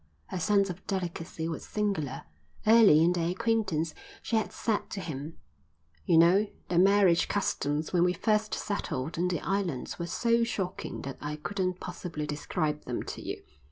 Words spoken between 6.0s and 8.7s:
"You know, their marriage customs when we first